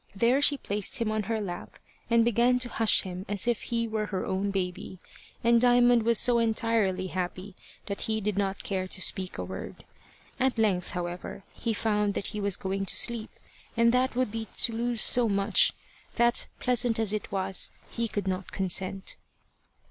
There 0.15 0.41
she 0.41 0.57
placed 0.57 0.97
him 0.97 1.11
on 1.11 1.21
her 1.29 1.39
lap 1.39 1.77
and 2.09 2.25
began 2.25 2.57
to 2.57 2.69
hush 2.69 3.03
him 3.03 3.23
as 3.29 3.47
if 3.47 3.61
he 3.61 3.87
were 3.87 4.07
her 4.07 4.25
own 4.25 4.49
baby, 4.49 4.97
and 5.43 5.61
Diamond 5.61 6.01
was 6.01 6.17
so 6.17 6.39
entirely 6.39 7.05
happy 7.05 7.53
that 7.85 8.01
he 8.01 8.19
did 8.19 8.35
not 8.35 8.63
care 8.63 8.87
to 8.87 8.99
speak 8.99 9.37
a 9.37 9.43
word. 9.45 9.85
At 10.39 10.57
length, 10.57 10.89
however, 10.97 11.43
he 11.53 11.75
found 11.75 12.15
that 12.15 12.27
he 12.33 12.41
was 12.41 12.57
going 12.57 12.87
to 12.87 12.95
sleep, 12.97 13.29
and 13.77 13.91
that 13.91 14.15
would 14.15 14.31
be 14.31 14.47
to 14.61 14.73
lose 14.73 15.01
so 15.01 15.29
much, 15.29 15.71
that, 16.15 16.47
pleasant 16.59 16.97
as 16.97 17.13
it 17.13 17.31
was, 17.31 17.69
he 17.91 18.07
could 18.07 18.27
not 18.27 18.51
consent. 18.51 19.17